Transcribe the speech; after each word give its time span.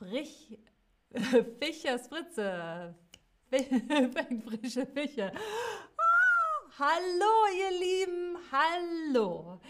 Frich, 0.00 0.58
Fischers 1.60 2.08
Fritze, 2.08 2.94
frische 3.50 4.86
Fische. 4.86 5.30
Oh, 5.36 6.70
hallo 6.78 7.34
ihr 7.58 7.78
Lieben, 7.78 8.38
hallo. 8.50 9.60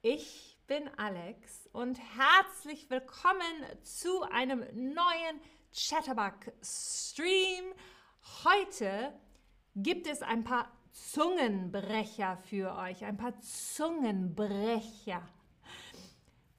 Ich 0.00 0.58
bin 0.66 0.88
Alex 0.96 1.68
und 1.74 1.98
herzlich 2.16 2.88
willkommen 2.88 3.42
zu 3.82 4.22
einem 4.22 4.60
neuen 4.72 5.38
Chatterbug 5.74 6.50
Stream. 6.62 7.74
Heute 8.44 9.12
gibt 9.76 10.06
es 10.06 10.22
ein 10.22 10.44
paar 10.44 10.72
Zungenbrecher 10.92 12.38
für 12.48 12.74
euch, 12.74 13.04
ein 13.04 13.18
paar 13.18 13.38
Zungenbrecher. 13.40 15.28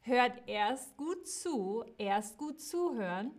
Hört 0.06 0.50
erst 0.50 0.98
gut 0.98 1.28
zu, 1.28 1.86
erst 1.98 2.38
gut 2.38 2.60
zuhören. 2.60 3.32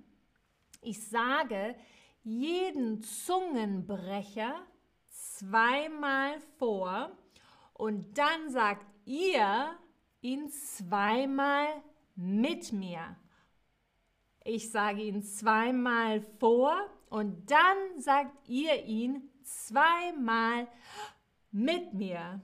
Ich 0.80 1.08
sage 1.08 1.76
jeden 2.22 3.02
Zungenbrecher 3.02 4.54
zweimal 5.10 6.40
vor 6.58 7.16
und 7.74 8.16
dann 8.16 8.48
sagt 8.48 8.86
ihr 9.04 9.76
ihn 10.22 10.48
zweimal 10.48 11.66
mit 12.14 12.72
mir. 12.72 13.14
Ich 14.42 14.70
sage 14.70 15.02
ihn 15.02 15.22
zweimal 15.22 16.22
vor 16.38 16.74
und 17.10 17.50
dann 17.50 18.00
sagt 18.00 18.48
ihr 18.48 18.84
ihn 18.86 19.30
zweimal 19.42 20.66
mit 21.50 21.92
mir. 21.92 22.40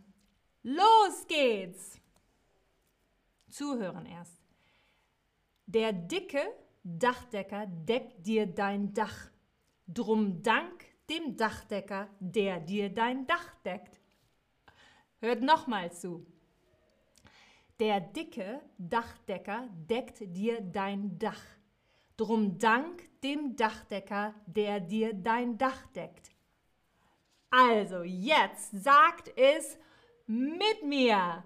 Los 0.62 1.26
geht's! 1.26 1.99
Zuhören 3.50 4.06
erst. 4.06 4.40
Der 5.66 5.92
dicke 5.92 6.42
Dachdecker 6.82 7.66
deckt 7.66 8.26
dir 8.26 8.46
dein 8.46 8.92
Dach. 8.94 9.30
Drum 9.86 10.42
dank 10.42 10.84
dem 11.08 11.36
Dachdecker, 11.36 12.08
der 12.20 12.60
dir 12.60 12.88
dein 12.88 13.26
Dach 13.26 13.54
deckt. 13.64 14.00
Hört 15.20 15.42
nochmal 15.42 15.92
zu. 15.92 16.26
Der 17.78 18.00
dicke 18.00 18.60
Dachdecker 18.78 19.68
deckt 19.88 20.20
dir 20.34 20.60
dein 20.60 21.18
Dach. 21.18 21.42
Drum 22.16 22.58
dank 22.58 23.02
dem 23.22 23.56
Dachdecker, 23.56 24.34
der 24.46 24.80
dir 24.80 25.14
dein 25.14 25.56
Dach 25.58 25.86
deckt. 25.88 26.30
Also, 27.50 28.02
jetzt 28.02 28.70
sagt 28.72 29.36
es 29.36 29.78
mit 30.26 30.84
mir. 30.84 31.42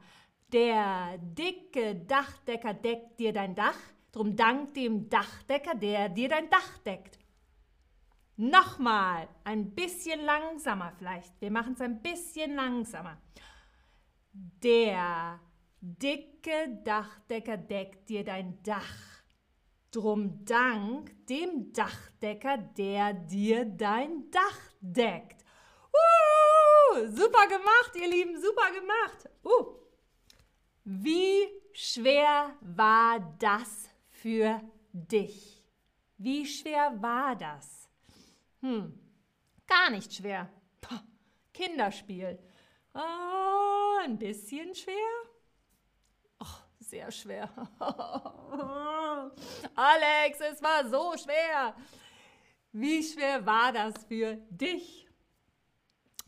Der 0.54 1.18
dicke 1.18 1.96
Dachdecker 1.96 2.74
deckt 2.74 3.18
dir 3.18 3.32
dein 3.32 3.56
Dach, 3.56 3.76
drum 4.12 4.36
dank 4.36 4.72
dem 4.74 5.08
Dachdecker, 5.08 5.74
der 5.74 6.08
dir 6.08 6.28
dein 6.28 6.48
Dach 6.48 6.78
deckt. 6.86 7.18
Nochmal, 8.36 9.26
ein 9.42 9.74
bisschen 9.74 10.20
langsamer 10.20 10.92
vielleicht. 10.96 11.40
Wir 11.40 11.50
machen 11.50 11.72
es 11.72 11.80
ein 11.80 12.00
bisschen 12.00 12.54
langsamer. 12.54 13.20
Der 14.32 15.40
dicke 15.80 16.80
Dachdecker 16.84 17.56
deckt 17.56 18.08
dir 18.08 18.22
dein 18.22 18.62
Dach. 18.62 19.24
Drum 19.90 20.44
dank 20.44 21.26
dem 21.26 21.72
Dachdecker, 21.72 22.58
der 22.58 23.12
dir 23.12 23.64
dein 23.64 24.30
Dach 24.30 24.60
deckt. 24.80 25.44
Uh, 25.90 27.08
super 27.08 27.48
gemacht, 27.48 27.90
ihr 27.96 28.08
Lieben, 28.08 28.40
super 28.40 28.70
gemacht. 28.70 29.28
Uh. 29.42 29.83
Wie 30.84 31.48
schwer 31.72 32.54
war 32.60 33.18
das 33.38 33.88
für 34.10 34.60
dich? 34.92 35.64
Wie 36.18 36.44
schwer 36.44 37.00
war 37.00 37.34
das? 37.34 37.88
Hm, 38.60 38.92
gar 39.66 39.88
nicht 39.88 40.12
schwer. 40.12 40.50
Puh, 40.82 40.98
Kinderspiel. 41.54 42.38
Oh, 42.92 43.98
ein 44.04 44.18
bisschen 44.18 44.74
schwer? 44.74 44.94
Oh, 46.40 46.58
sehr 46.80 47.10
schwer. 47.10 47.48
Alex, 49.74 50.40
es 50.40 50.62
war 50.62 50.86
so 50.86 51.14
schwer. 51.16 51.74
Wie 52.72 53.02
schwer 53.02 53.44
war 53.46 53.72
das 53.72 54.04
für 54.04 54.36
dich? 54.50 55.08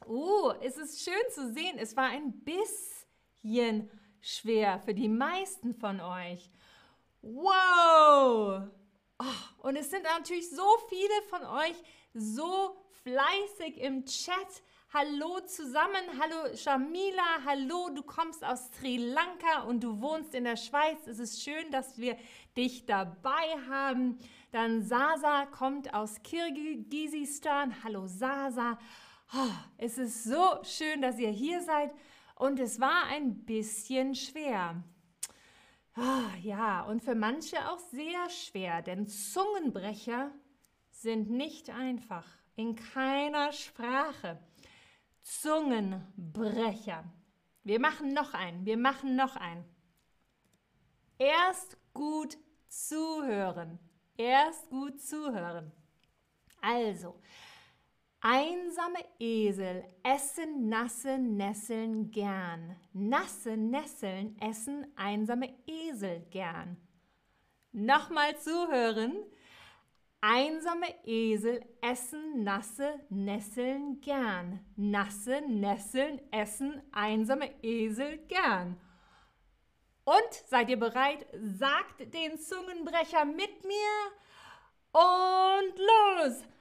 Oh, 0.07 0.55
es 0.63 0.79
ist 0.79 1.05
schön 1.05 1.31
zu 1.31 1.53
sehen. 1.53 1.77
Es 1.79 1.95
war 1.95 2.09
ein 2.09 2.33
bisschen 2.33 3.91
schwer 4.27 4.81
für 4.81 4.93
die 4.93 5.09
meisten 5.09 5.75
von 5.75 6.01
euch. 6.01 6.51
Wow! 7.23 8.63
Oh, 9.19 9.67
und 9.69 9.77
es 9.77 9.91
sind 9.91 10.03
natürlich 10.03 10.51
so 10.51 10.67
viele 10.89 11.23
von 11.31 11.45
euch 11.45 11.77
so 12.13 12.77
fleißig 13.05 13.81
im 13.81 14.05
Chat. 14.05 14.63
Hallo 14.93 15.41
zusammen, 15.47 16.03
hallo 16.21 16.57
Shamila, 16.57 17.45
hallo, 17.45 17.91
du 17.95 18.03
kommst 18.03 18.45
aus 18.45 18.71
Sri 18.73 18.97
Lanka 18.97 19.63
und 19.63 19.83
du 19.83 20.01
wohnst 20.01 20.35
in 20.35 20.45
der 20.45 20.57
Schweiz. 20.57 21.07
Es 21.07 21.19
ist 21.19 21.43
schön, 21.43 21.71
dass 21.71 21.99
wir 21.99 22.17
dich 22.57 22.85
dabei 22.85 23.57
haben. 23.71 24.19
Dann 24.53 24.83
Sasa 24.83 25.47
kommt 25.47 25.93
aus 25.95 26.23
Kirgisistan. 26.23 27.75
Hallo 27.85 28.07
Sasa. 28.07 28.79
Oh, 29.35 29.55
es 29.77 29.99
ist 29.99 30.25
so 30.25 30.63
schön, 30.63 31.03
dass 31.03 31.19
ihr 31.19 31.31
hier 31.31 31.61
seid 31.63 31.93
und 32.37 32.61
es 32.61 32.79
war 32.81 33.07
ein 33.07 33.45
bisschen 33.45 34.15
schwer. 34.15 34.83
Oh, 35.97 36.37
ja, 36.43 36.83
und 36.83 37.03
für 37.03 37.15
manche 37.15 37.71
auch 37.71 37.79
sehr 37.79 38.29
schwer, 38.31 38.83
denn 38.83 39.07
Zungenbrecher 39.09 40.31
sind 40.91 41.31
nicht 41.31 41.71
einfach, 41.71 42.27
in 42.55 42.77
keiner 42.77 43.53
Sprache. 43.53 44.39
Zungenbrecher. 45.23 47.05
Wir 47.65 47.81
machen 47.81 48.13
noch 48.13 48.35
einen, 48.35 48.65
wir 48.67 48.77
machen 48.77 49.17
noch 49.17 49.37
einen. 49.37 49.65
Erst 51.19 51.79
gut 51.95 52.37
zuhören. 52.69 53.79
Erst 54.19 54.69
gut 54.69 55.01
zuhören. 55.01 55.73
Also, 56.61 57.19
Einsame 58.29 59.05
Esel 59.21 59.85
essen 60.03 60.69
nasse 60.69 61.17
Nesseln 61.17 62.11
gern. 62.11 62.75
Nasse 62.93 63.57
Nesseln 63.57 64.37
essen 64.41 64.85
einsame 64.97 65.55
Esel 65.65 66.27
gern. 66.33 66.77
Nochmal 67.71 68.37
zuhören. 68.41 69.15
Einsame 70.21 70.93
Esel 71.05 71.65
essen 71.81 72.43
nasse 72.43 72.99
Nesseln 73.11 74.01
gern. 74.01 74.59
Nasse 74.75 75.41
Nesseln 75.43 76.21
essen 76.33 76.83
einsame 76.91 77.49
Esel 77.63 78.19
gern. 78.27 78.77
Und 80.03 80.33
seid 80.49 80.69
ihr 80.69 80.81
bereit? 80.81 81.25
Sagt 81.33 82.13
den 82.13 82.41
Zungenbrecher 82.41 83.25
mit 83.25 83.65
mir 83.65 84.11
und 84.91 85.79
los! 85.79 86.56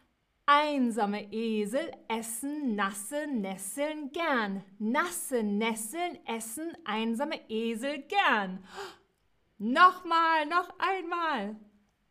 Einsame 0.47 1.33
Esel 1.33 1.91
essen 2.07 2.75
nasse 2.75 3.25
Nesseln 3.25 4.11
gern. 4.11 4.63
Nasse 4.77 5.41
Nesseln 5.41 6.19
essen 6.27 6.77
einsame 6.85 7.49
Esel 7.49 8.03
gern. 8.03 8.63
Nochmal, 9.57 10.45
noch 10.45 10.69
einmal. 10.77 11.55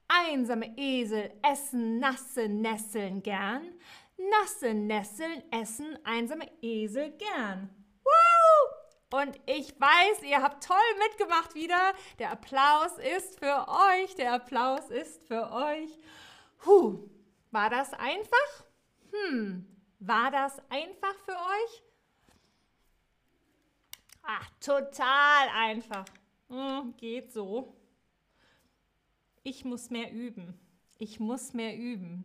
Einsame 0.08 0.76
Esel 0.76 1.32
essen 1.42 2.00
nasse 2.00 2.48
Nesseln 2.48 3.22
gern. 3.22 3.72
Nasse 4.16 4.74
Nesseln 4.74 5.44
essen 5.52 5.96
einsame 6.02 6.50
Esel 6.60 7.12
gern. 7.12 7.70
Woo! 8.02 9.20
Und 9.20 9.38
ich 9.46 9.80
weiß, 9.80 10.24
ihr 10.24 10.42
habt 10.42 10.64
toll 10.66 10.76
mitgemacht 11.08 11.54
wieder. 11.54 11.92
Der 12.18 12.32
Applaus 12.32 12.98
ist 13.16 13.38
für 13.38 13.68
euch. 13.68 14.16
Der 14.16 14.32
Applaus 14.32 14.90
ist 14.90 15.22
für 15.28 15.52
euch. 15.52 15.96
Huh. 16.66 17.13
War 17.54 17.70
das 17.70 17.92
einfach? 17.92 18.64
Hm, 19.12 19.64
war 20.00 20.32
das 20.32 20.58
einfach 20.70 21.14
für 21.24 21.36
euch? 21.36 21.82
Ach, 24.24 24.50
total 24.58 25.48
einfach. 25.54 26.04
Hm, 26.48 26.96
geht 26.96 27.32
so. 27.32 27.76
Ich 29.44 29.64
muss 29.64 29.88
mehr 29.88 30.10
üben. 30.10 30.58
Ich 30.98 31.20
muss 31.20 31.52
mehr 31.52 31.76
üben. 31.76 32.24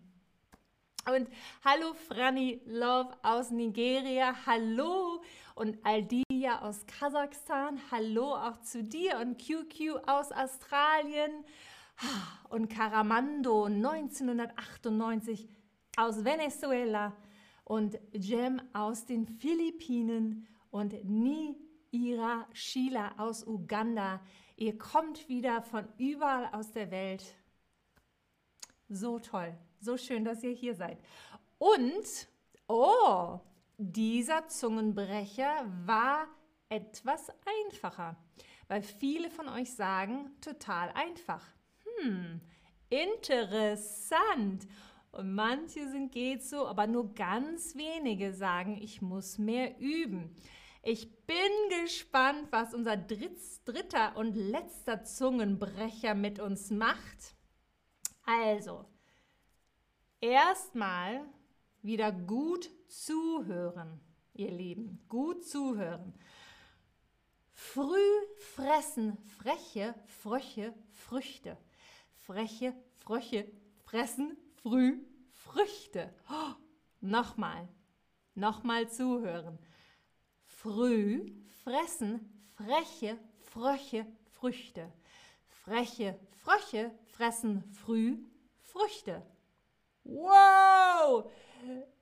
Und 1.05 1.29
hallo 1.63 1.93
Franny 1.93 2.61
Love 2.65 3.15
aus 3.21 3.51
Nigeria, 3.51 4.33
hallo 4.47 5.21
und 5.53 5.77
Aldia 5.85 6.63
aus 6.63 6.87
Kasachstan, 6.87 7.79
hallo 7.91 8.33
auch 8.33 8.59
zu 8.61 8.83
dir 8.83 9.19
und 9.19 9.37
QQ 9.37 10.07
aus 10.07 10.31
Australien, 10.31 11.45
und 12.49 12.69
Caramando 12.69 13.65
1998 13.65 15.49
aus 15.97 16.23
Venezuela 16.23 17.15
und 17.63 17.99
Jem 18.13 18.61
aus 18.73 19.05
den 19.05 19.27
Philippinen 19.27 20.47
und 20.71 20.95
Niira 21.03 22.47
Sheila 22.53 23.13
aus 23.17 23.45
Uganda. 23.45 24.21
Ihr 24.55 24.77
kommt 24.77 25.29
wieder 25.29 25.61
von 25.61 25.87
überall 25.97 26.49
aus 26.53 26.71
der 26.71 26.91
Welt. 26.91 27.35
So 28.87 29.19
toll. 29.19 29.55
So 29.79 29.97
schön, 29.97 30.25
dass 30.25 30.43
ihr 30.43 30.51
hier 30.51 30.75
seid. 30.75 30.97
Und, 31.57 32.27
oh, 32.67 33.39
dieser 33.77 34.47
Zungenbrecher 34.47 35.65
war 35.85 36.27
etwas 36.69 37.31
einfacher, 37.65 38.17
weil 38.67 38.81
viele 38.81 39.29
von 39.29 39.47
euch 39.47 39.73
sagen, 39.73 40.31
total 40.41 40.91
einfach. 40.91 41.45
Hm, 42.01 42.41
interessant. 42.89 44.67
Und 45.11 45.33
manche 45.33 45.89
sind 45.89 46.11
geht 46.11 46.43
so, 46.43 46.67
aber 46.67 46.87
nur 46.87 47.13
ganz 47.15 47.75
wenige 47.75 48.33
sagen, 48.33 48.77
ich 48.81 49.01
muss 49.01 49.37
mehr 49.37 49.79
üben. 49.79 50.35
Ich 50.81 51.25
bin 51.25 51.83
gespannt, 51.83 52.47
was 52.51 52.73
unser 52.73 52.95
Dritz, 52.95 53.63
dritter 53.63 54.15
und 54.15 54.35
letzter 54.35 55.03
Zungenbrecher 55.03 56.13
mit 56.13 56.39
uns 56.39 56.69
macht. 56.69 57.35
Also, 58.25 58.85
erstmal 60.21 61.25
wieder 61.81 62.11
gut 62.11 62.69
zuhören, 62.87 63.99
ihr 64.33 64.51
Lieben. 64.51 65.03
Gut 65.09 65.43
zuhören. 65.45 66.13
Früh 67.51 67.97
fressen 68.37 69.17
freche 69.37 69.95
Fröche 70.05 70.73
Früchte. 70.91 71.57
Freche 72.29 72.75
Fröche 72.99 73.51
fressen 73.85 74.37
früh 74.61 74.99
Früchte. 75.31 76.13
Oh, 76.29 76.53
nochmal, 77.01 77.67
nochmal 78.35 78.87
zuhören. 78.87 79.57
Früh 80.45 81.33
fressen 81.63 82.47
freche 82.53 83.17
Fröche 83.39 84.05
Früchte. 84.33 84.93
Freche 85.47 86.19
Fröche 86.43 86.91
fressen 87.07 87.63
früh 87.73 88.19
Früchte. 88.59 89.25
Wow! 90.03 91.31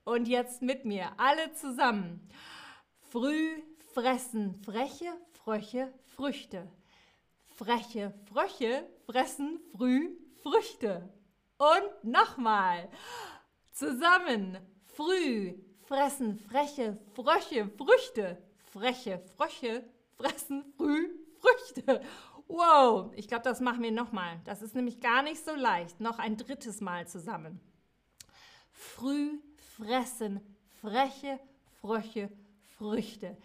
Und 0.04 0.28
jetzt 0.28 0.60
mit 0.60 0.84
mir, 0.84 1.10
alle 1.16 1.54
zusammen. 1.54 2.28
Früh 3.00 3.62
fressen 3.94 4.56
freche 4.62 5.16
Fröche 5.32 5.90
Früchte. 6.04 6.70
Freche 7.58 8.14
Fröche 8.28 8.88
fressen 9.04 9.58
früh 9.72 10.16
Früchte. 10.44 11.12
Und 11.58 12.04
nochmal. 12.04 12.88
Zusammen. 13.72 14.58
Früh 14.86 15.54
fressen 15.82 16.38
freche 16.38 16.96
Fröche 17.16 17.68
Früchte. 17.76 18.40
Freche 18.70 19.18
Fröche 19.36 19.82
fressen 20.16 20.72
früh 20.76 21.08
Früchte. 21.40 22.00
Wow, 22.46 23.10
ich 23.16 23.26
glaube, 23.26 23.42
das 23.42 23.58
machen 23.58 23.82
wir 23.82 23.90
nochmal. 23.90 24.40
Das 24.44 24.62
ist 24.62 24.76
nämlich 24.76 25.00
gar 25.00 25.22
nicht 25.22 25.44
so 25.44 25.56
leicht. 25.56 25.98
Noch 25.98 26.20
ein 26.20 26.36
drittes 26.36 26.80
Mal 26.80 27.08
zusammen. 27.08 27.60
Früh 28.70 29.40
fressen 29.76 30.40
freche 30.80 31.40
Fröche 31.80 32.30
Früchte. 32.76 33.36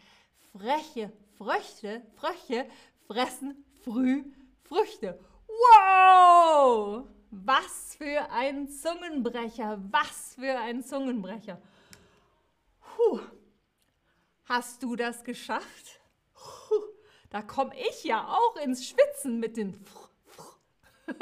Freche 0.51 1.11
Früchte, 1.35 2.03
Fröche 2.15 2.67
fressen 3.07 3.63
früh 3.83 4.23
Früchte. 4.63 5.19
Wow! 5.47 7.07
Was 7.31 7.95
für 7.95 8.29
ein 8.31 8.69
Zungenbrecher, 8.69 9.81
was 9.91 10.35
für 10.35 10.59
ein 10.59 10.83
Zungenbrecher. 10.83 11.61
Puh. 12.79 13.19
Hast 14.45 14.83
du 14.83 14.95
das 14.95 15.23
geschafft? 15.23 15.99
Puh. 16.33 16.93
Da 17.29 17.41
komme 17.41 17.73
ich 17.89 18.03
ja 18.03 18.27
auch 18.27 18.55
ins 18.57 18.87
Schwitzen 18.87 19.39
mit 19.39 19.57
den. 19.57 19.83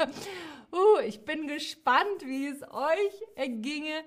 uh, 0.72 0.98
ich 1.06 1.24
bin 1.24 1.46
gespannt, 1.46 2.24
wie 2.24 2.48
es 2.48 2.62
euch 2.62 3.22
erginge. 3.34 4.04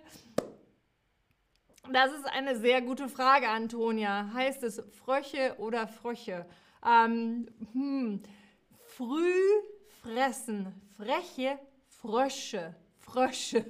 Das 1.92 2.12
ist 2.14 2.26
eine 2.26 2.58
sehr 2.58 2.82
gute 2.82 3.10
Frage, 3.10 3.50
Antonia. 3.50 4.32
Heißt 4.34 4.64
es 4.64 4.82
Fröche 5.04 5.56
oder 5.58 5.88
Fröche? 5.88 6.46
Ähm, 6.86 7.48
hm. 7.74 8.24
Früh 8.96 9.34
fressen, 10.02 10.82
freche 10.96 11.60
Frösche, 11.88 12.76
Frösche, 13.00 13.66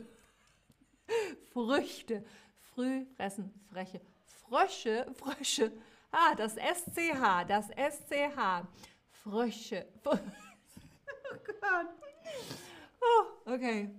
Früchte. 1.54 2.26
Früh 2.74 3.06
fressen, 3.16 3.54
freche 3.72 4.02
Frösche, 4.26 5.08
Frösche. 5.16 5.72
Ah, 6.12 6.36
das 6.36 6.56
SCH, 6.56 7.46
das 7.48 7.70
SCH. 7.70 8.68
Frösche. 9.24 9.88
Oh 11.28 11.38
Gott. 11.60 11.88
Oh, 13.02 13.52
okay. 13.52 13.90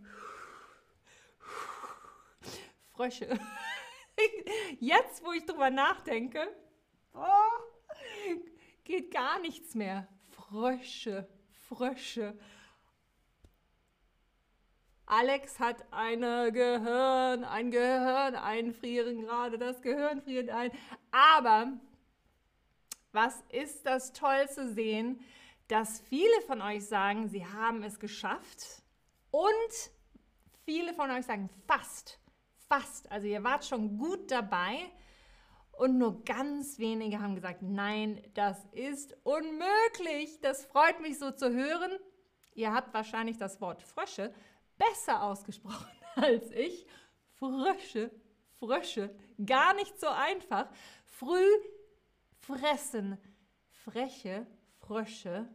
Frösche. 2.93 3.39
Jetzt, 4.81 5.25
wo 5.25 5.33
ich 5.33 5.45
drüber 5.45 5.71
nachdenke, 5.71 6.49
oh, 7.15 7.76
geht 8.87 9.11
gar 9.11 9.39
nichts 9.41 9.75
mehr. 9.75 10.09
Frösche, 10.31 11.29
Frösche. 11.69 12.39
Alex 15.05 15.61
hat 15.61 15.85
eine 15.93 16.51
Gehirn, 16.51 17.45
ein 17.45 17.71
Gehirn 17.71 18.35
einfrieren 18.35 19.23
gerade, 19.23 19.57
das 19.57 19.81
Gehirn 19.83 20.21
friert 20.21 20.51
ein. 20.51 20.73
Aber 21.13 21.73
was 23.13 23.43
ist 23.51 23.87
das 23.87 24.13
toll 24.13 24.49
zu 24.49 24.73
sehen, 24.73 25.21
dass 25.69 26.01
viele 26.01 26.41
von 26.47 26.61
euch 26.61 26.87
sagen, 26.87 27.29
sie 27.29 27.47
haben 27.47 27.83
es 27.83 27.99
geschafft 28.01 28.83
und 29.31 29.91
viele 30.65 30.93
von 30.95 31.11
euch 31.11 31.25
sagen 31.25 31.51
fast, 31.67 32.21
fast. 32.69 33.11
Also 33.11 33.27
ihr 33.27 33.43
wart 33.45 33.65
schon 33.65 33.99
gut 33.99 34.31
dabei 34.31 34.91
und 35.79 35.99
nur 35.99 36.25
ganz 36.25 36.79
wenige 36.79 37.21
haben 37.21 37.35
gesagt, 37.35 37.63
nein, 37.63 38.23
das 38.35 38.65
ist 38.73 39.17
unmöglich. 39.25 40.41
Das 40.41 40.65
freut 40.65 41.01
mich 41.01 41.19
so 41.19 41.31
zu 41.31 41.53
hören. 41.53 41.93
Ihr 42.55 42.73
habt 42.73 42.95
wahrscheinlich 42.95 43.37
das 43.37 43.61
Wort 43.61 43.83
Frösche 43.83 44.33
besser 44.79 45.23
ausgesprochen 45.23 45.91
als 46.17 46.51
ich. 46.53 46.87
Frösche, 47.35 48.11
Frösche, 48.59 49.15
gar 49.45 49.75
nicht 49.75 50.01
so 50.01 50.09
einfach. 50.09 50.69
Früh 51.05 51.47
fressen 52.41 53.19
freche 53.71 54.47
Frösche 54.81 55.49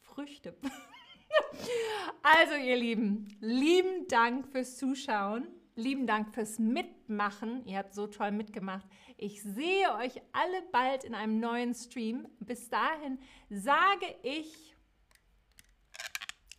Früchte. 0.00 0.54
also 2.22 2.54
ihr 2.54 2.76
Lieben, 2.76 3.36
lieben 3.40 4.06
Dank 4.08 4.48
fürs 4.48 4.76
Zuschauen. 4.76 5.46
Lieben 5.80 6.06
Dank 6.06 6.34
fürs 6.34 6.58
Mitmachen. 6.58 7.64
Ihr 7.66 7.78
habt 7.78 7.94
so 7.94 8.06
toll 8.06 8.30
mitgemacht. 8.32 8.86
Ich 9.16 9.42
sehe 9.42 9.94
euch 9.94 10.20
alle 10.32 10.62
bald 10.72 11.04
in 11.04 11.14
einem 11.14 11.40
neuen 11.40 11.74
Stream. 11.74 12.28
Bis 12.38 12.68
dahin 12.68 13.18
sage 13.48 14.06
ich 14.22 14.76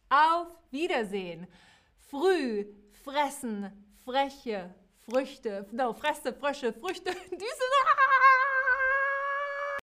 auf 0.10 0.48
Wiedersehen. 0.72 1.48
Früh 2.10 2.66
fressen 3.04 3.72
freche 4.04 4.74
Früchte. 5.06 5.68
No, 5.72 5.94
fresse 5.94 6.34
Frösche, 6.34 6.74
Früchte. 6.74 7.12
Diese. 7.32 7.42